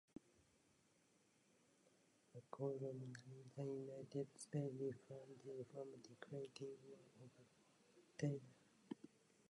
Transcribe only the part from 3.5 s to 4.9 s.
the United States